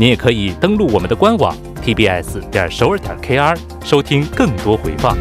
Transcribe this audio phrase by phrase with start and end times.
[0.00, 1.54] 您也可以登录我们的官网
[1.84, 3.54] tbs 点首尔点 kr
[3.84, 5.14] 收听更多回放。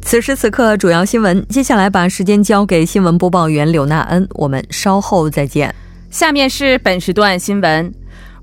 [0.00, 1.46] 此时此刻，主要新闻。
[1.48, 5.72] 接下来把时间交给新闻播报员柳娜恩，我们稍后再见。
[6.12, 7.90] 下面是本时段新闻：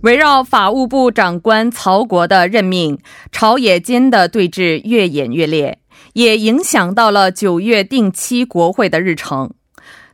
[0.01, 2.97] 围绕法务部长官曹国的任命，
[3.31, 5.77] 朝野间的对峙越演越烈，
[6.13, 9.51] 也影响到了九月定期国会的日程。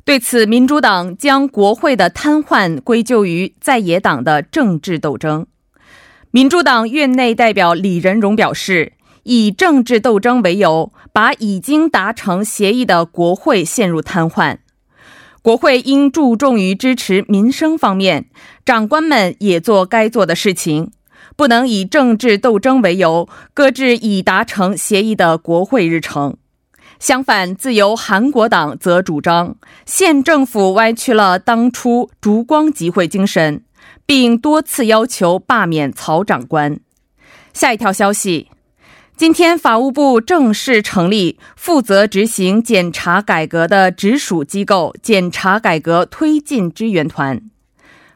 [0.04, 5.48] 对此，民主党将国会的瘫痪归咎于在野党的政治斗争。
[6.32, 8.92] 民主党院内代表李仁荣表示，
[9.24, 14.58] 以政治斗争为由，把已经达成协议的国会陷入瘫痪。
[15.46, 18.26] 国会应注重于支持民生方面，
[18.66, 20.90] 长官们也做该做的事情，
[21.36, 26.36] 不能以政治斗争为由搁置已达成协议的国会日程。
[26.98, 33.64] 相反，自由韩国党则主张县政府歪曲了当初烛光集会精神，
[34.08, 36.80] 并多次要求罢免曹长官。
[37.54, 38.48] 下一条消息。
[39.18, 47.42] 今天，法务部正式成立负责执行检察改革的直属机构——检察改革推进支援团。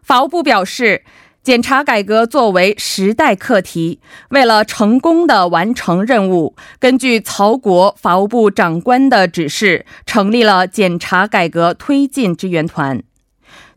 [0.04, 1.04] 法务部表示，
[1.42, 4.02] 检察改革作为时代课题，
[4.32, 13.02] 为了成功的完成任务，根据曹国法务部长官的指示，成立了检察改革推进支援团。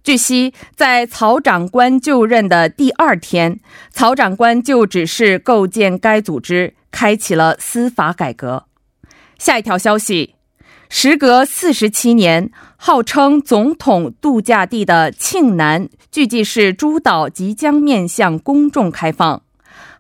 [0.03, 3.61] 据悉，在曹长官就任的第二天，
[3.93, 6.75] 曹长官就指示构建该组织。
[6.93, 8.67] 开启了司法改革。
[9.39, 10.37] 下一条消息：
[10.89, 19.43] 时隔四十七年，号称总统度假地的庆南巨济市诸岛即将面向公众开放。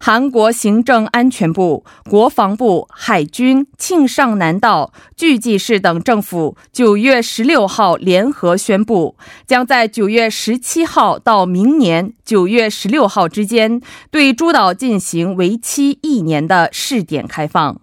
[0.05, 13.81] 韩国行政安全部、国防部、海军、庆尚南道、巨济市等政府九月十六号联合宣布，将在九月十七号到明年九月十六号之间，
[14.11, 17.82] 对诸岛进行为期一年的试点开放。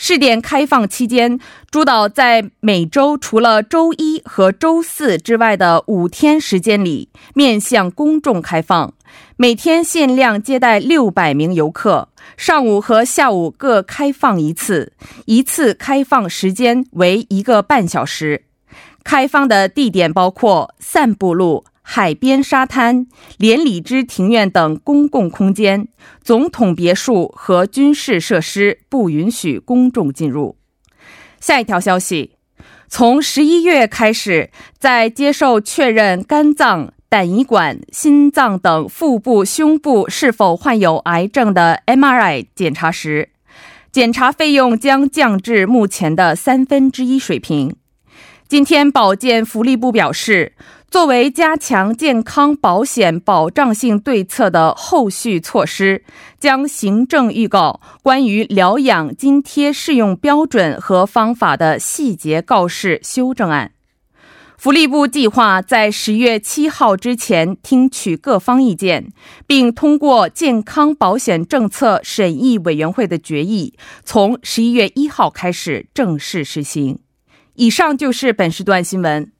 [0.00, 1.40] 试点开放期间，
[1.72, 8.94] 诸岛在每周除了周一和周四之外的五天时间里面向公众开放，
[9.36, 14.92] 每天限量接待六百名游客，上午和下午各开放一次，
[15.26, 18.44] 一次开放时间为一个半小时。
[19.02, 21.64] 开放的地点包括散步路。
[21.90, 23.06] 海边沙滩、
[23.38, 25.88] 连理枝庭院等公共空间，
[26.22, 30.56] 总统别墅和军事设施不允许公众进入。
[31.40, 32.32] 下一条消息：
[32.88, 43.30] 从十一月开始，在接受确认肝脏、胆胰管、心脏等腹部、胸部是否患有癌症的 MRI 检查时，
[43.90, 47.74] 检查费用将降至目前的三分之一水平。
[48.46, 50.52] 今天，保健福利部表示。
[50.90, 56.02] 作为加强健康保险保障性对策的后续措施，
[56.40, 63.72] 将行政预告关于疗养津贴适用标准和方法的细节告示修正案。
[64.56, 69.12] 福利部计划在十月七号之前听取各方意见，
[69.46, 73.74] 并通过健康保险政策审议委员会的决议，
[74.04, 76.98] 从十一月一号开始正式实行。
[77.54, 79.30] 以上就是本时段新闻。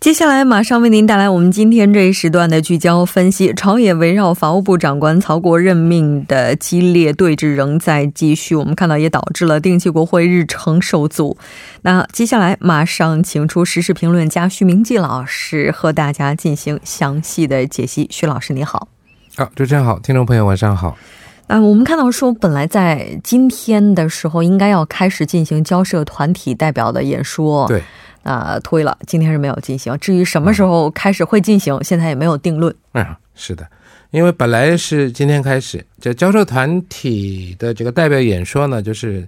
[0.00, 3.52] 接下来马上为您带来我们今天这一时段的聚焦分析。
[3.52, 11.36] 朝野围绕法务部长官曹国任命的激烈对峙仍在继续，我们看到也导致了定期国会日程受阻。
[11.82, 18.06] 那接下来马上请出时事评论家徐明季老师和大家进行详细的解析。
[18.08, 18.86] 徐老师你好，
[19.36, 20.96] 好，主持人好，听众朋友晚上好。
[21.48, 27.82] 啊，我们看到说，本来在今天的时候应该要开始进行交涉团体代表的演说，对。
[28.28, 29.96] 啊、推了，今天是没有进行。
[29.98, 32.74] 至于什么时候开始会进行，现在也没有定论。
[32.92, 33.66] 嗯，是的，
[34.10, 39.26] 因为本来是今天开始，这教授团体的这个代表演说呢，就是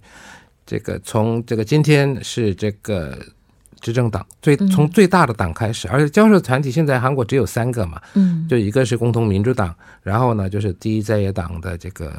[0.66, 3.18] 这个从这个今天是这个
[3.80, 12.12] 执政党最从最大的党开始，而且教授团体现在韩国只有三个嘛，嗯就一个是共同民主党，然后呢就是第一在野党的这个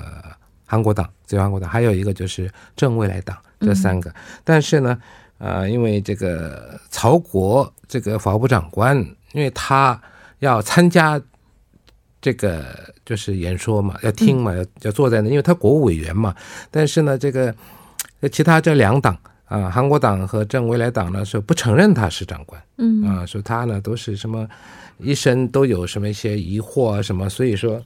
[0.66, 4.12] 韩国党，自由韩国党，还有一个就是正未来党，这三个。
[4.44, 4.98] 但是呢，
[5.42, 8.96] 呃，因为这个曹国这个法务部长官，
[9.34, 10.00] 因为他
[10.38, 11.20] 要参加
[12.22, 12.64] 这个
[13.04, 16.36] 就是演说嘛，要听嘛，要要坐在那，因为他国务委员嘛。
[16.70, 17.54] 但是呢，这个
[18.20, 22.62] 呃其他这两党啊、韩国党和正未来党呢是不承认他是长官。
[22.78, 24.48] 嗯啊，说他呢都是什么
[25.00, 27.82] 一生都有什么一些疑惑啊什么，所以说，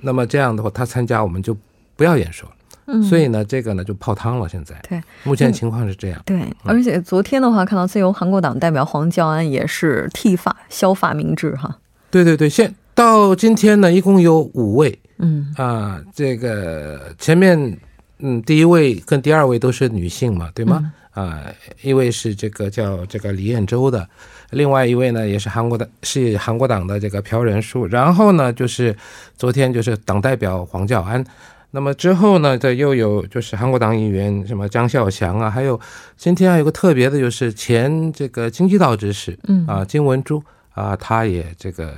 [0.00, 1.56] 那么这样的话，他参加我们就
[1.96, 2.54] 不要演说了。
[2.86, 4.48] 嗯，所以呢，这个呢就泡汤了。
[4.48, 6.22] 现在对目前情况是这样。
[6.24, 11.76] 对，而且昨天的话，看到自由韩国党代表黄教安也是剃发削发明志哈。
[12.10, 17.78] 对对对，现到今天呢，一共有五位嗯啊，这个前面
[18.20, 20.92] 嗯第一位跟第二位都是女性嘛，对吗？
[21.10, 21.40] 啊，
[21.82, 24.08] 一位是这个叫这个李彦洲的，
[24.50, 28.94] 另外一位呢也是韩国的，是韩国党的这个朴仁淑，然后呢就是
[29.36, 31.24] 昨天就是党代表黄教安。
[31.70, 35.78] 那么之后呢，这又有就是韩国党议员什么张孝祥啊，还有
[36.16, 40.42] 今天还有个特别的，就是前这个经济道知事嗯啊金文珠
[40.72, 41.94] 啊，他也这个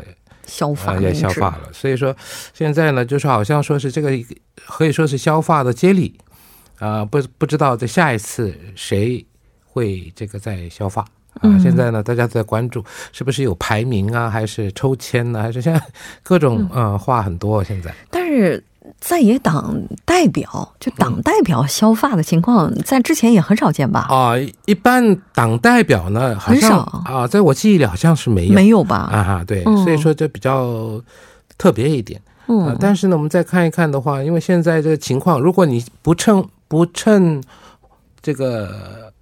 [0.46, 1.68] 削发啊，明志也消发了。
[1.72, 2.16] 所以说，
[2.52, 4.10] 现在呢，就是好像说是这个
[4.66, 6.18] 可以说是消发的接力
[6.78, 9.24] 啊，不不知道在下一次谁
[9.64, 11.02] 会这个再消发。
[11.02, 15.80] 啊，嗯现在呢，大家都在关注是不是有排名啊，还是抽签呢、还是现在
[16.24, 17.62] 各种嗯呃话很多。
[17.62, 18.64] 现在但是
[19.00, 24.06] 在野党代表就党代表削发的情况，在之前也很少见吧？
[24.08, 24.32] 啊，
[24.66, 28.96] 一般党代表呢，好像很少啊，在我记忆里好像是没有没有吧？
[29.12, 31.00] 啊哈，对，嗯所以说这比较
[31.56, 32.20] 特别一点。
[32.20, 37.42] 啊、嗯，但是呢，我们再看一看的话，因为现在这个情况，如果你不趁不趁
[38.22, 39.12] 这个，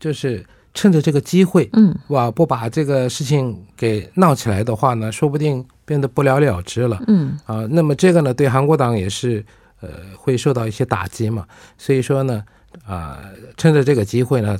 [0.00, 7.66] 就是趁着这个机会，嗯哇，不把这个事情给闹起来的话呢，说不定变得不了了之了嗯啊。
[7.68, 9.44] 那么这个呢，对韩国党也是
[9.82, 11.46] 呃会受到一些打击嘛。
[11.76, 12.42] 所以说呢，
[12.86, 13.20] 啊、
[13.58, 14.58] 趁着这个机会呢，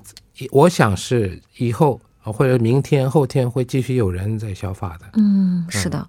[0.51, 5.07] 我想是以后啊或者明天后天会继续有人在消发的。
[5.15, 6.07] 嗯，是的。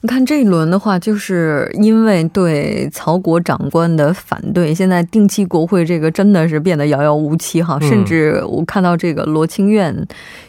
[0.00, 7.76] 你看这一轮的话，就是因为对曹国长官的反对，现在定期国会这个真的是变得遥遥无期哈。
[7.80, 9.92] 嗯甚至我看到这个罗清苑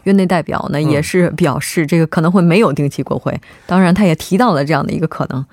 [0.03, 3.35] 院内代表呢，也是表示这个可能会没有定期国会。
[3.65, 5.43] 当然，他也提到了这样的一个可能。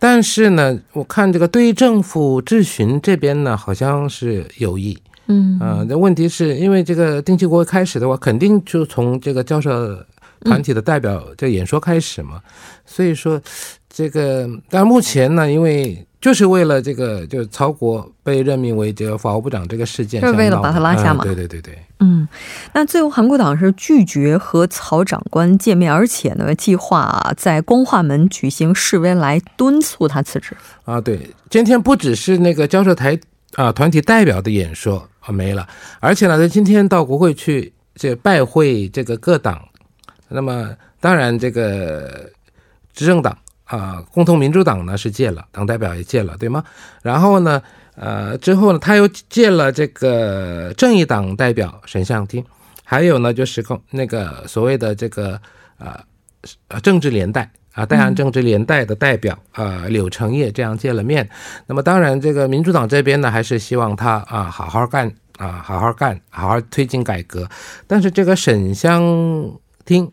[0.00, 4.98] 但是呢，我看这个对政府质询这边呢，好像是有意。
[5.28, 9.70] 嗯啊，那问题是因为这个定期国会开始的话，肯定就从这个教授
[10.40, 12.40] 团体的代表这演说开始嘛。
[12.84, 13.40] 所以说，
[13.88, 22.26] 这个但目前呢，因为就是为了这个，就是曹国被任命为这个法务部长这个事件，就是为了把他拉下马嗯对对对对，嗯，
[22.72, 30.56] 那最后韩国党是拒绝和曹长官见面，而且呢，计划在光化门举行示威来敦促他辞职。
[30.84, 33.18] 啊，对，今天不只是那个教授台
[33.54, 35.68] 啊团体代表的演说没了，
[36.00, 39.66] 而且呢，他今天到国会去这拜会这个各党，
[40.28, 42.30] 那么当然这个
[42.92, 46.64] 执政党啊，共同民主党呢是借了，党代表也借了，对吗？
[47.02, 47.62] 然后呢，
[47.94, 52.44] 呃，之后呢，他又借了这个正义党代表沈相厅，
[52.84, 55.40] 还有呢就是共那个所谓的这个
[55.78, 55.98] 呃
[56.68, 57.50] 呃政治连带。
[57.78, 61.28] 啊，代岸政治连带的代表啊、呃柳成业这样见了面。
[61.66, 67.48] 那么当然，这个民主党这边呢，还是希望他啊好好干啊，好好干，好好推进改革。
[67.86, 69.00] 但是这个沈香
[69.84, 70.10] 厅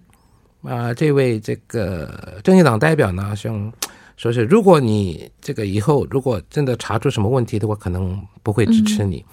[0.62, 3.74] 啊，这位这个正义党代表呢，像
[4.16, 9.26] 说是，如果你这个以后如果真的查出什么问题的话，可能不会支持你。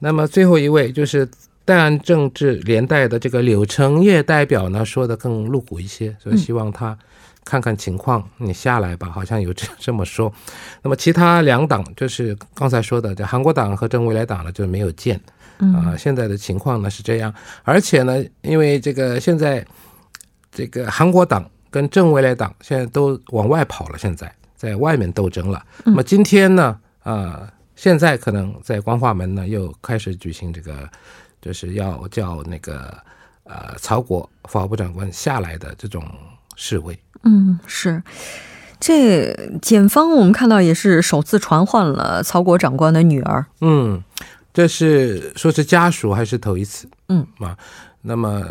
[0.00, 1.28] 那么最后一位就是。
[1.66, 6.96] 代岸政治连带的这个柳成业代表呢，说的更露骨一些，所以希望他
[7.46, 10.30] 看看情况，你下来吧，好像有这这么说。
[10.82, 15.18] 那么其他两党就是刚才说的，这韩国党和正未来党呢就没有见
[15.58, 19.64] 啊、现在的情况呢是这样，而且呢，因为这个现在
[20.50, 25.64] 这个韩国党跟正未来党现在都往外跑了，现在在外面斗争了。
[25.84, 30.86] 那么今天呢，啊、现在可能在光化门呢又开始举行这个，
[31.40, 32.94] 就是要叫那个
[33.44, 36.04] 呃曹国法务部长官下来的这种
[36.56, 36.98] 示威。
[37.22, 38.02] 嗯，是。
[38.78, 43.46] 这检方我们看到也是首次传唤了曹国长官的女儿。
[43.60, 44.02] 嗯，
[44.52, 46.86] 这是说是家属还是头一次？
[47.08, 47.56] 嗯啊，
[48.02, 48.44] 那么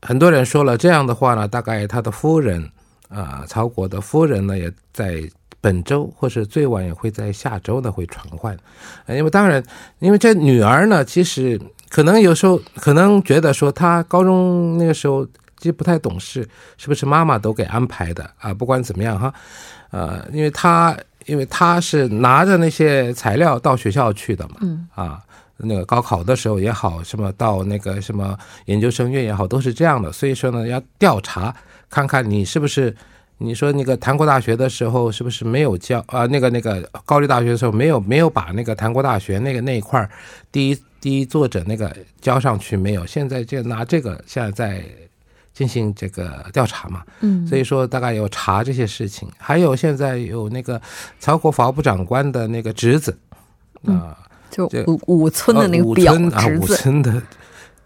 [0.00, 2.68] 很多人说了这样的话呢，大概他的夫人
[3.08, 5.22] 啊，曹国的夫人呢，也在
[5.60, 8.58] 本周或是最晚也会在下周呢会传唤，
[9.06, 9.62] 因为当然，
[10.00, 15.24] 因为这女儿呢，其实可能有时候可能觉得说，她高中那个时候
[15.62, 18.52] 其实不太懂事，是不是妈妈都给安排的啊？
[18.52, 19.32] 不管怎么样哈，
[19.92, 20.94] 呃，因为他
[21.26, 25.22] 因为他是拿着那些材料到学校去的嘛，嗯啊。
[25.64, 30.10] 那个高考的时候也好，什么到那个什么研究生院也好，都是这样的。
[30.10, 31.54] 所以说呢，要调查
[31.88, 32.92] 看看你是不是，
[33.38, 36.26] 你说那个韩国大学的时候是不是没有教啊？
[36.26, 40.10] 那个那个高丽大学的时候没有没有把那个韩国大学那个那一块儿
[40.50, 43.06] 第一第一作者那个交上去没有？
[43.06, 44.84] 现在就拿这个现在在
[45.52, 47.02] 进行这个调查嘛。
[47.20, 50.80] 嗯，所以说大概有查这些事情，还有现在有那个
[51.18, 53.16] 曹国法部长官的那个侄子
[53.86, 54.16] 啊。
[54.50, 57.22] 就这五五村的那个五村啊，五村的，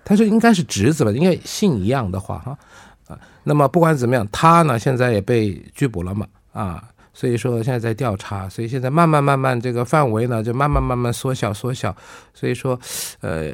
[0.05, 2.59] 他说应该是侄子吧，应该姓一样的话哈
[3.07, 3.17] 啊。
[3.45, 6.83] 那么不管怎么样，他呢现在也被拘捕了嘛啊，
[7.15, 11.95] 所以说现在在调查，所以现在慢慢慢慢这个范围呢就慢慢慢慢缩小缩小，
[12.35, 12.77] 所以说
[13.21, 13.53] 呃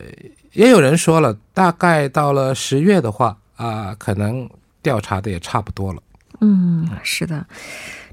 [0.52, 4.48] 也有人说了，大概到了十月的话啊，可能
[4.82, 6.02] 调查的也差不多了。
[6.40, 7.46] 嗯，是的。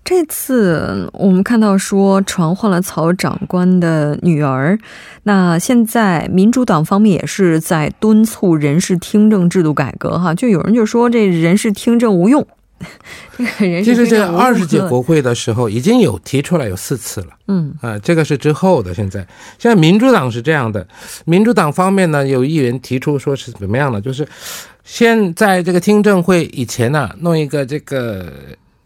[0.03, 4.79] 这次我们看到说传唤了曹长官的女儿，
[5.24, 12.48] 那现在民主党方面也是在敦促人事听证制度改革哈，就有人就说这人事听证无用，
[13.38, 17.27] 这个人其实这二十届国会的时候已经有提出来有四次了。
[17.48, 18.93] 嗯啊，这个是之后的。
[18.93, 19.25] 现在，
[19.57, 20.86] 现在民主党是这样的，
[21.25, 24.00] 民主党方面呢，有议员提出说是怎么样呢？
[24.00, 24.27] 就是
[24.83, 28.31] 先在这个听证会以前呢，弄一个这个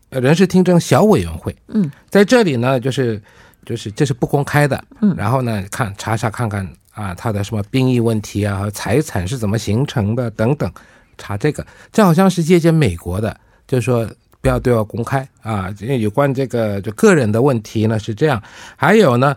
[0.10, 1.56] 呃人事听证小委员会。
[1.68, 3.22] 嗯，在这里呢，就是
[3.66, 4.84] 就是这是不公开的。
[5.02, 10.72] 嗯然后呢，看查查看看啊，他的什么兵役问题啊，财产是怎么形成的等等，
[11.18, 11.66] 查这个。
[11.92, 13.36] 这好像是借鉴美国的，
[13.68, 14.10] 就是说。
[14.42, 15.74] 不要对外公开啊！
[15.80, 18.44] 因为有关这个就个人的问题呢是这样，
[18.76, 19.34] 还有呢，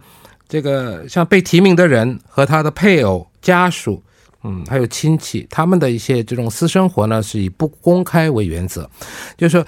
[0.49, 4.03] 这个像被提名的人和他的配偶、家属，
[4.43, 8.91] 嗯，还有亲戚，他们的一些这种私生活呢是以不公开为原则。
[9.37, 9.65] 就是说，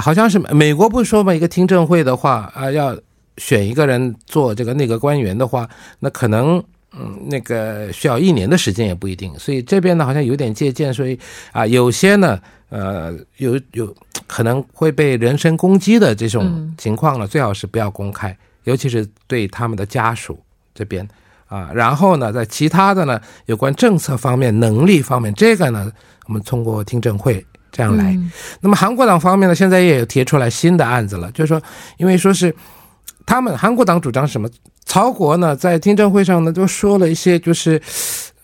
[0.00, 2.96] 好像是美国不是说嘛，一个听证会的话啊，要
[3.38, 6.62] 选一个人做这个内阁官员的话，那可能。
[6.98, 11.18] 嗯，那个需要一年的时间也不一定，所以这边呢好像有点借鉴，所以
[11.52, 13.94] 啊，有些呢，呃，有有
[14.26, 18.34] 可能会被人身攻击的这种情况呢，最好是不要公开，
[18.64, 20.38] 尤其是对他们的家属
[20.74, 21.06] 这边
[21.48, 21.70] 啊。
[21.74, 25.92] 然后呢，在其他的呢，有关政策方面、能力方面，这个呢，
[26.26, 28.18] 我们通过听证会这样来。
[28.60, 31.62] 那么韩国党方面呢，现在也有提出来新的案子了，就是说，
[31.98, 32.54] 因为说是
[33.26, 34.48] 他们韩国党主张什么？
[34.86, 37.82] 曹国呢，在听证会上呢，都说了一些就是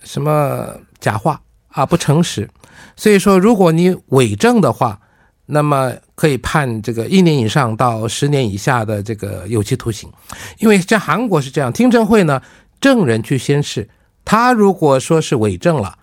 [0.02, 2.50] 什么假话啊，不诚实。
[2.96, 5.00] 所以说，如果你伪证的话，
[5.46, 10.10] 那么可以判这个一年以上到十年以下的这个有期徒刑。
[10.58, 12.42] 因为在韩国是这样，听证会呢，
[12.80, 13.88] 证人去宣誓，
[14.24, 15.96] 他如果说是伪证了，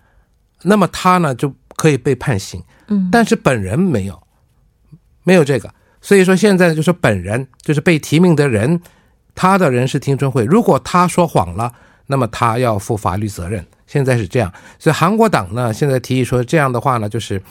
[0.62, 2.62] 那么他呢就可以被判刑。
[2.88, 4.20] 嗯，但是本人没有，
[5.22, 5.72] 没有这个。
[6.00, 8.80] 所以说现在就是本人，就是被提名的人。
[9.40, 11.72] 他的人事听证会，如果他说谎了，
[12.08, 13.64] 那么他要负法律责任。
[13.86, 17.42] 现在是这样，所以韩国党呢现在提议说，这样的话呢，就是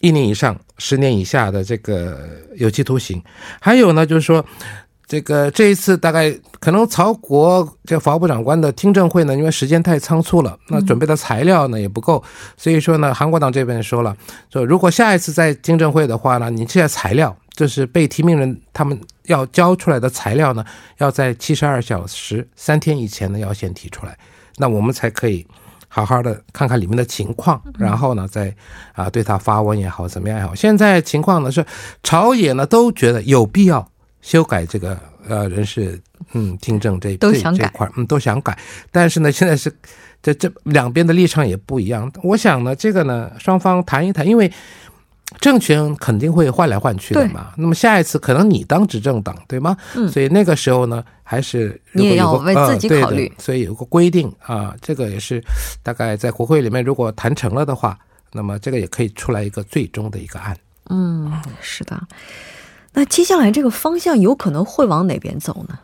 [0.00, 2.18] 一年以上十年以下的这个
[2.56, 3.22] 有期徒刑。
[3.60, 4.44] 还有呢，就是说，
[5.06, 12.20] 这个这一次大概可能曹国这法务部长官的听证会呢，因为时间太仓促了，那准备的材料呢也不够，
[12.56, 14.16] 所以说呢，韩国党这边说了，
[14.52, 17.36] 说如果下一次在听证会的话呢，你这些材料。
[17.56, 20.62] 就是被提名人他们要交出来的材料呢，
[20.98, 24.16] 要在七十二小时三天以前呢要先提出来，
[24.58, 25.44] 那我们才可以
[25.88, 28.54] 好好的看看里面的情况，然后呢再
[28.92, 30.54] 啊对他发问也好怎么样也好。
[30.54, 31.64] 现在情况呢是
[32.02, 35.98] 朝野呢都觉得有必要修改这个呃人事
[36.34, 38.56] 嗯听证这都想改块嗯都想改，
[38.92, 39.74] 但是呢现在是
[40.22, 42.12] 这这两边的立场也不一样。
[42.22, 44.52] 我想呢这个呢双方谈一谈，因为。
[45.40, 49.76] 政权肯定会换来换去的嘛，那么下一次可能你当执政党，对吗？
[49.96, 53.30] 嗯，所以那个时候呢，还是你也要为自己考虑。
[53.38, 55.42] 所以有个规定啊，这个也是
[55.82, 57.98] 大概在国会里面，如果谈成了的话，
[58.32, 60.56] 那么这个也可以出来一个最终的一个案。
[60.88, 62.00] 嗯，是的。
[62.92, 65.78] 那接下来这个方向有可能会往哪边走呢？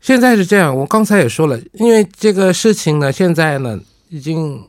[0.00, 4.68] 现在是这样，我刚才也说了，因为这个事情呢，现在呢已经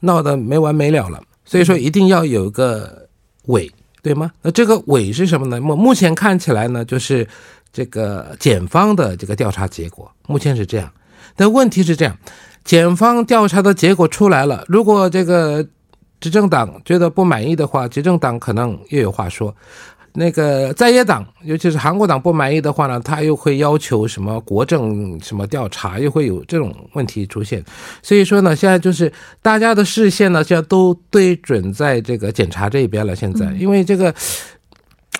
[0.00, 1.20] 闹得没完没了了。
[1.52, 3.06] 所以说一定要有一个
[3.48, 3.70] 尾，
[4.02, 4.32] 对吗？
[4.40, 5.60] 那这个尾是什么呢？
[5.60, 7.28] 目目前看起来呢，就是
[7.70, 10.90] 这个检方的这个调查结果，目前是这样。
[11.36, 12.16] 但问题是这样，
[12.64, 15.62] 检方调查的结果出来了，如果这个
[16.20, 19.54] 执政党觉得不满意的话，执政党可能又有话说。
[20.14, 27.64] 那个在野党，尤其是韩国党不满意的话呢，他又会要求什么国政什么调查，又会有这种问题出现。
[28.02, 33.16] 所以说呢，现在就是大家的视线呢，现在都对准在这个检察这一边了。
[33.16, 34.14] 现在，因为这个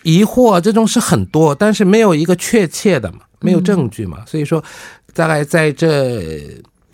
[0.02, 4.22] 疑惑这种是很多，但是没有一个确切的嘛，没有证据嘛。
[4.26, 4.62] 所以说，
[5.14, 6.42] 大概在这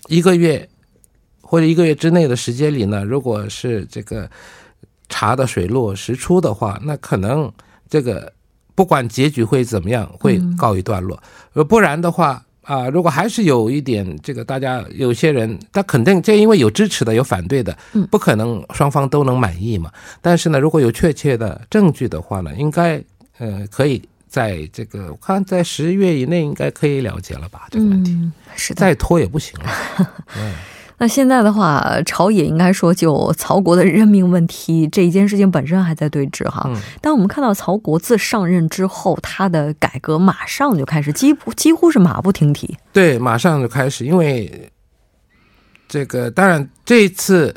[0.06, 0.68] 一个月
[1.40, 4.30] 或者一个月之内的时间里呢，如果是这个
[5.08, 7.52] 查的水落石出的话，那可能。
[7.88, 8.32] 这个
[8.74, 11.20] 不管结局会怎么样，会告一段落。
[11.54, 17.76] 呃，不然的话啊，如果还是有一点这个，大家有些人他肯定这因为有支持的，有反对的，
[18.10, 19.90] 不可能双方都能满意嘛。
[20.20, 23.02] 但是呢，如果有确切的证据的话呢，应该
[23.38, 27.66] 呃可以在这个我看在十月以内应该可以了结了吧？
[27.70, 28.16] 这个问题
[28.54, 29.70] 是再拖也不行了。
[30.36, 30.52] 嗯。
[30.98, 36.68] 那现在的话，朝野应该说就曹国的任命问题这一件事情本身还在对峙哈。
[37.00, 42.76] 但我们看到曹国自上任之后，他的改革马上就开始，几乎几乎是马不停蹄。
[42.92, 44.70] 对，马上就开始，因为
[45.88, 47.54] 这个当然这次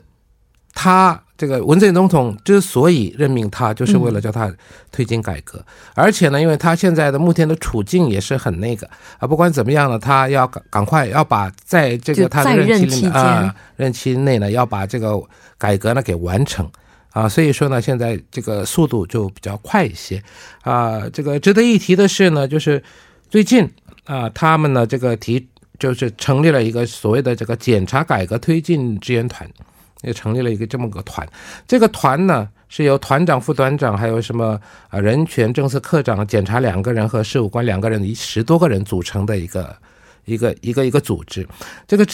[0.74, 1.22] 他。
[1.42, 4.54] 这个文在寅总统之所以任命他，就是为了叫他
[4.92, 5.60] 推进改革，
[5.96, 15.20] 而且呢，因为他现在的目前的处境也是很那个啊，不管怎么样呢，他要赶赶快要把在这个他的任期里啊任期内呢，要把这个
[15.58, 16.70] 改革呢给完成
[17.10, 20.22] 啊，所以说呢，现在这个速度就比较快一些
[20.62, 21.10] 啊。
[21.12, 22.84] 这个值得一提的是呢，就是
[23.32, 23.68] 最近
[24.06, 25.48] 啊，他们呢这个提
[25.80, 29.50] 就是成立了一个所谓的这个检察改革推进支援团。
[30.02, 31.28] 也成立了一个这么个团，
[31.68, 39.76] 这个团呢是由团长、副团长，还有什么啊人权政策科长、检察两个人和事务官两个人，一十多个人组成的一个
[40.26, 41.48] 一个一个一个组织。
[41.88, 42.06] 这个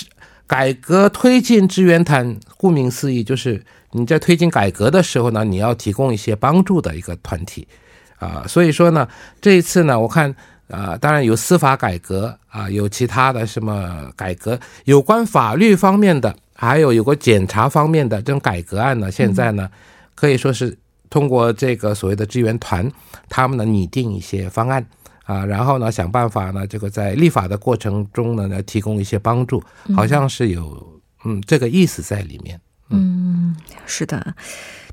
[0.46, 7.68] 改革推进支援团，顾名思义，就是你在推进改革的时候呢，你要提供一些帮助的一个团体
[8.18, 8.46] 啊。
[8.48, 9.08] 所以说呢，
[9.42, 10.36] 这一次呢，我看
[10.70, 16.36] 啊，当然有司法改革啊，有其他的什么改革，有关法律方面的。
[16.60, 19.70] 还有有个检察方面的这种改革案呢，现在呢，
[20.16, 20.76] 可以说是
[21.08, 22.92] 通过这个所谓的支援团，
[23.30, 24.84] 他们呢拟定一些方案
[25.26, 29.64] 啊，然后呢想办法呢，这个在立法的过程中呢，来提供一些帮助，
[29.96, 32.60] 好像是有嗯这个意思在里面。
[32.90, 34.36] 嗯，是的，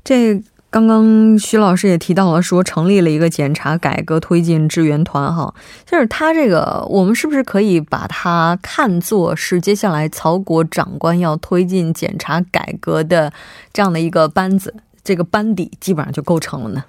[0.03, 0.39] 这。
[0.75, 13.31] 刚刚徐老师也提到了，说成立了一个检查改革推进支援团，哈，就是他这个，我们是不是可以把它看作是接下来曹国长官要推进检查改革的
[13.71, 16.83] 这样的一个班子，这个班底基本上就构成了呢？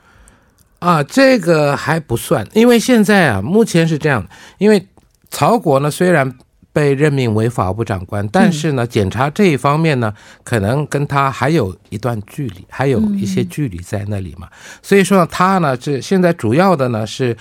[0.81, 4.27] 啊，这个还不算，因为现在啊，目前是这样，
[4.59, 4.89] 因为
[5.31, 6.37] 曹国呢虽然。
[6.77, 10.13] 被任命为法务部长官，但是呢，检察这一方面呢，
[10.45, 14.47] 可能跟他还有一段距离，还有一些距离在那里嘛。
[14.83, 17.35] 所以说呢，他呢，是现在主要的呢是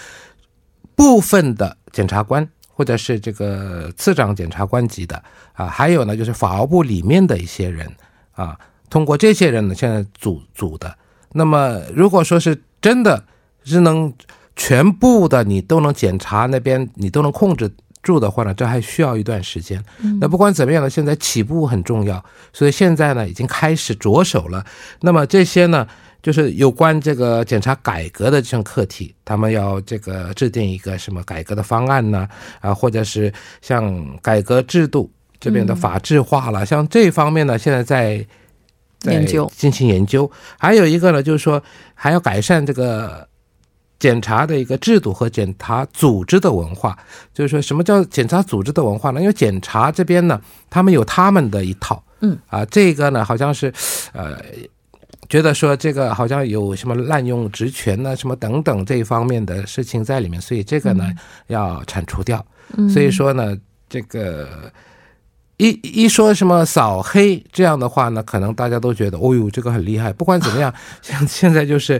[0.96, 5.22] 部分的检察官，或者是这个次长检察官级的
[5.52, 7.92] 啊，还有呢就是法务部里面的一些人
[8.32, 8.58] 啊，
[8.90, 10.98] 通过这些人呢，现在组组的。
[11.34, 13.22] 那么，如果说是真的
[13.66, 14.14] 是能
[14.56, 17.70] 全部的你都能检查那边，你都能控制。
[18.06, 19.84] 住的话呢，这还需要一段时间。
[20.22, 24.64] 那不管怎么样呢，现在起步很重要，所以现在呢已经开始着手了。
[25.02, 25.88] 那么这些呢，
[26.22, 32.30] 就是有关这个检察改革的这项课题，他们要这个制定一个什么改革的方案呢？
[32.62, 33.84] 啊，或者是像
[34.22, 38.24] 改革制度这边的法制化了，像这方面呢，现在在
[39.12, 40.32] 研究进行研究。
[40.60, 41.62] 还有一个呢，就是说
[41.96, 43.28] 还要改善这个。
[44.06, 46.96] 检查的一个制度和检查组织的文化，
[47.34, 49.20] 就是说什么叫检查组织的文化呢？
[49.20, 50.40] 因为检查这边呢，
[50.70, 53.74] 他们有他们的一套，嗯啊，这个呢好像是，
[54.14, 54.38] 呃，
[55.28, 61.12] 觉得说这个好像有什么滥用职权呢，什么等等这一方面的事情在里面，所以这个呢
[61.48, 62.46] 要铲除掉。
[62.94, 63.58] 所以说呢，
[63.90, 64.72] 这个
[65.58, 70.14] 一一说什么扫黑这样的话呢，可能大家都觉得，哦呦，这个很厉害。
[70.14, 72.00] 不管怎么样，像现在就是。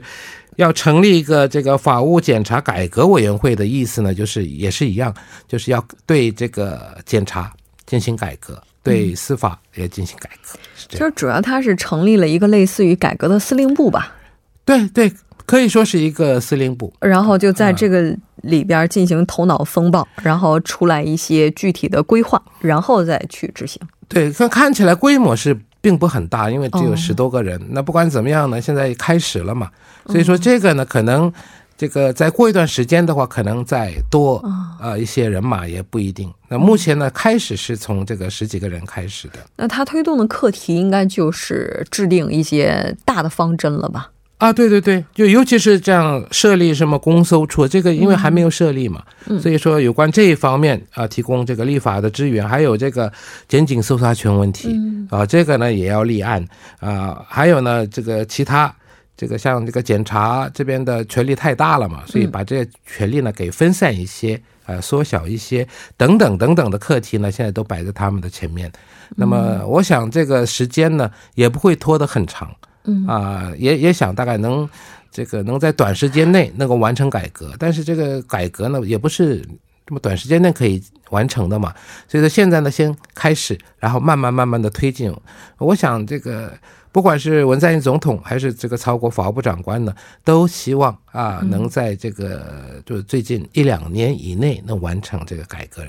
[0.56, 5.14] 要成立一个这个法务检查改革委员会的意思呢，就是也是一样，
[5.48, 7.52] 就是要对这个检查
[7.86, 10.58] 进行改革，对司法也进行改革。
[10.88, 14.16] 就是主要它是成立了一个类似于改革的司令部吧？
[14.64, 15.12] 对对，
[15.46, 16.94] 可以说是一个司令部。
[17.00, 23.82] 然后就在这个里边进行头脑风暴，然后出来一些具体的规划，然后再去执行。
[24.08, 27.62] 对，看看起来规模是并不很大，因为只有十多个人。
[27.70, 29.70] 那不管怎么样呢，现在开始了嘛。
[30.08, 31.32] 所以说这个呢，可能
[31.78, 34.44] 这个再过一段时间的话，可能再多
[34.82, 36.34] 呃一些人马也不一定。
[36.48, 39.38] 那目前呢，开始是从这个十几个人开始的。
[39.58, 44.10] 那他推动的课题应该就是制定一些大的方针了吧？
[44.38, 49.04] 啊，对对对，就尤其是这样设立什么公搜处，这个因为还没有设立嘛，
[49.42, 53.12] 所以说有关这一方面啊，提供这个立法的支援，还有这个
[53.48, 54.78] 检警搜查权问题
[55.10, 56.46] 啊，这个呢也要立案
[56.80, 58.74] 啊，还有呢这个其他。
[59.18, 68.70] 这个像这个检察这边的权力太大了嘛，所以把这些权力呢给分散一些，呃，缩小一些，等等等等的课题呢，现在都摆在他们的前面。
[69.16, 72.54] 那么，我想这个时间呢也不会拖得很长，
[72.86, 74.68] 嗯啊，也也想大概能
[75.12, 77.54] 这个能在短时间内能够完成改革。
[77.60, 79.42] 但是这个改革呢也不是
[79.86, 81.74] 这么短时间内可以完成的嘛，
[82.08, 85.14] 所以说现在呢先开始，然后慢慢慢慢的推进。
[85.58, 86.54] 我想这个。
[86.96, 89.94] 不管是文在寅总统还是这个曹国法务部长官呢，
[90.24, 95.84] 都希望啊，能在这个就是最近一两年以内能完成这个改革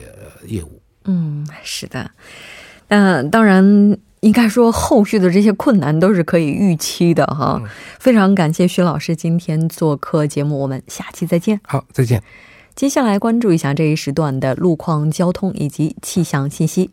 [0.46, 0.82] 业务。
[1.04, 2.10] 嗯，是的。
[2.88, 7.62] 那当然，应该说后续的这些困难都是可以预期的哈。
[8.00, 11.60] 非常感谢徐老师今天做客节目，我们下期再见。
[11.62, 12.20] 好，再见。
[12.74, 16.90] 接下来关注一下这一时段的路况、交通以及气象信息。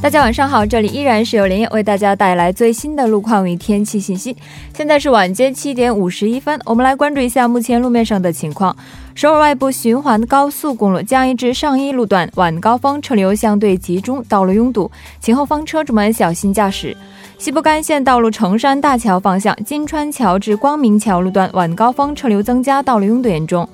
[0.00, 4.36] 大家晚上好，这里依然是由连夜为大家带来最新的路况与天气信息。
[4.74, 8.76] 现在是晚间七点五十一分，我们来关注一下目前路面上的情况。
[9.18, 16.96] 首尔外部循环高速公路江一至上一路段晚高峰车流相对集中，道路拥堵，请后方车主们小心驾驶。
[17.36, 23.68] 西部干线道路成山大桥方向金川桥至光明桥路段晚高峰车流增加，道路拥堵严重。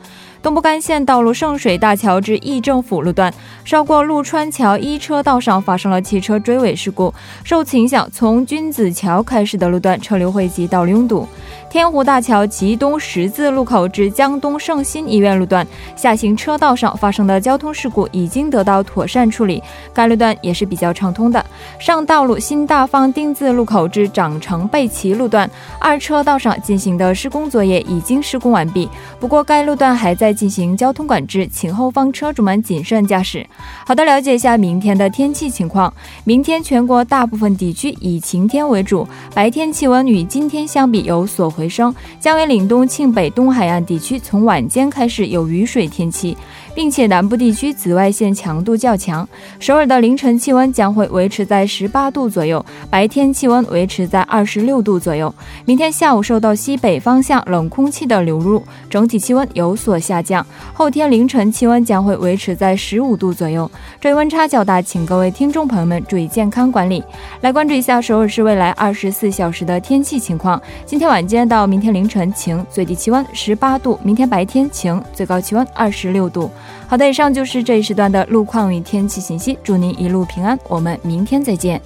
[0.45, 3.33] 东部干线道路圣水大桥至义政府路段，
[3.65, 11.27] 绕过陆川桥一车道上发生了汽车追尾事故，受此影响，从君子桥开始的路段车流汇集，道路拥堵。
[11.71, 19.61] 天湖大桥吉东十字路口至江东圣心医院路段下行车道上发生的交通事故已经得到妥善处理，
[19.95, 21.45] 该路段也是比较畅通的。
[21.79, 33.47] 上道路新大方丁字路口至长城贝奇路段二车道上进行的施工作业已经施工完毕，不过该路段还在进行交通管制，请后方车主们谨慎驾驶。
[33.87, 35.93] 好的，了解一下明天的天气情况。
[36.25, 41.69] 明天全国大部分地区以晴天为主，白天气温与今天相比有所回。
[41.69, 46.37] 升，将为岭东、庆北东海岸地区从晚间开始有雨水天气。
[46.75, 49.27] 并且南部地区紫外线强度较强，
[49.61, 55.33] 首尔的凌晨气温将会维持在十八度左右，白天气温维持在二十六度左右。
[55.65, 60.45] 明天下午受到西北方向冷空气的流入，整体气温有所下降。
[60.73, 67.03] 后天凌晨气温将会维持在十五度左右，这一温差较大，请各位听众朋友们注意健康管理。
[67.41, 76.51] 来关注一下首尔市未来二十四小时的天气情况：今天晚间到明天凌晨晴，最低气温十八度；明天白天晴，最高气温二十六度。
[76.87, 79.59] 好的，以上就是这一时段的路况与天气信息。
[79.63, 81.81] 祝您一路平安，我们明天再见。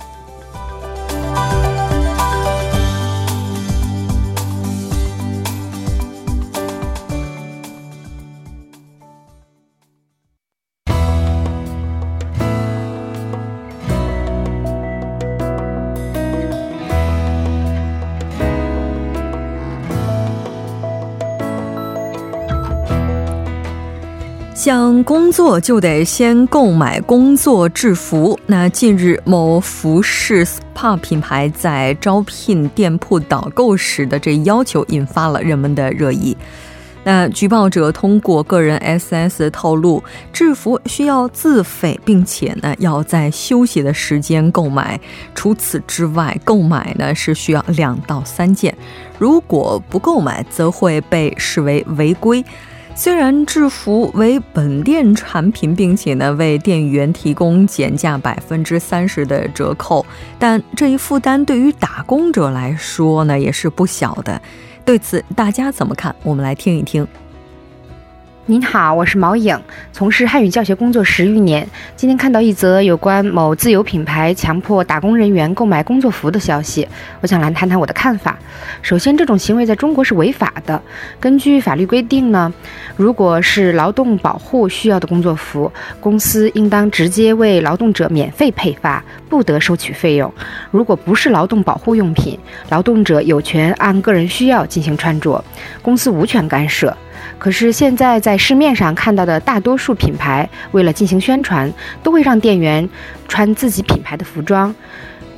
[24.59, 28.37] 想工作就得先购买工作制服。
[28.47, 36.37] 那近日，某服饰 SPA 品牌在招聘店铺导购时的这要求，引发了人们的热议。
[37.05, 44.99] 那举报者通过个人 SS 透露，制服需要自费，并且呢要在休息的时间购买。
[45.37, 48.77] 除此之外，购买呢是需要两到三件，
[49.21, 52.45] 如果不购买，则会被视为违规。
[52.99, 60.05] 虽然制服为本店产品，并且呢为店员提供减价百分之三十的折扣，
[60.37, 64.43] 但这一负担对于打工者来说呢也是不小的。
[64.85, 66.13] 对此大家怎么看？
[66.25, 67.07] 我们来听一听。
[68.51, 69.61] 您好，我是毛颖，
[69.93, 71.69] 从事汉语教学工作十余年。
[71.97, 76.89] 今天看到一则有关某自有品牌强迫打工人员购买工作服的消息，
[77.21, 78.39] 我想来谈谈我的看法。
[78.81, 80.81] 首先，这种行为在中国是违法的。
[81.21, 82.51] 根据法律规定呢，
[82.97, 90.33] 如果是劳动保护需要的工作服，公司应当直接为劳动者免费配发，不得收取费用。
[90.71, 92.39] 如果不是劳动保护用品，
[92.71, 95.45] 劳动者有权按个人需要进行穿着，
[95.83, 96.97] 公司无权干涉。
[97.37, 101.71] 可是现在在市面上看到的大多数品牌，为了进行宣传，
[102.03, 102.89] 都会让店员
[103.27, 104.75] 穿自己品牌的服装。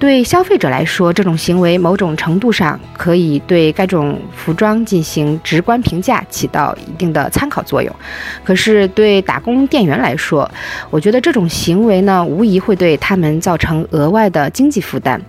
[0.00, 7.94] 对消费者来说，这种行为某种程度上可以对该种服装进行直观评价，起到一定的参考作用。
[8.42, 10.50] 可是对打工店员来说，
[10.88, 15.20] 我觉得这种行为呢，无疑会对他们造成额外的经济负担。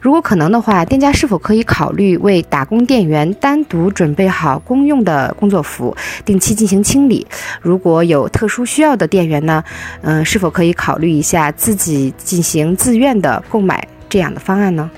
[0.00, 7.24] 如果可能的话，店家是否可以考虑为打工店员单独准备好公用的工作服，定期进行清理？
[7.60, 9.62] 如果有特殊需要的店员呢，
[10.02, 14.90] 嗯，是否可以考虑一下自己进行自愿的购买这样的方案呢？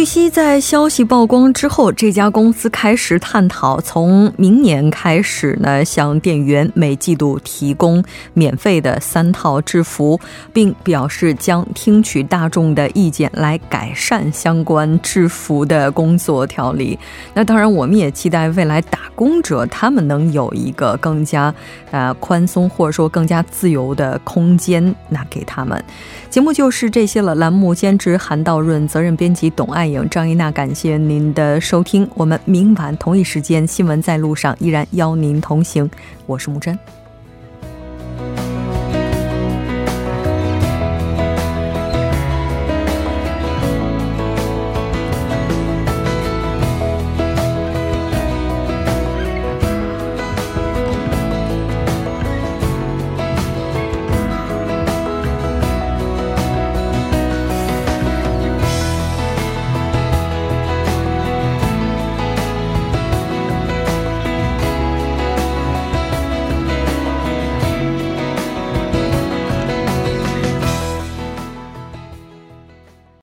[0.00, 10.18] 据悉，在消息曝光之后，这家公司开始探讨从明年开始呢，向店员每季度提供免费的三套制服，
[10.54, 16.98] 并表示将听取大众的意见来改善相关制服的工作条例。
[17.34, 21.54] 那当然，我们也期待未来打工者他们能有一个更加
[21.90, 25.84] 呃宽松或者说更加自由的空间，那给他们。
[26.30, 27.34] 节目就是这些了。
[27.34, 32.08] 栏目监制韩道润，责任编辑董爱张一娜，感谢您的收听。
[32.14, 35.90] 我们明晚同一时间，新闻在路上依然邀您同行。
[36.26, 36.78] 我是木真。